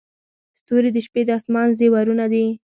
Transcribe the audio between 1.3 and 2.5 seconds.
اسمان زیورونه دي.